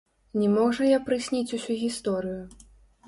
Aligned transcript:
Не 0.43 0.47
мог 0.53 0.71
жа 0.77 0.87
я 0.91 0.99
прысніць 1.09 1.55
усю 1.59 1.77
гісторыю. 1.85 2.43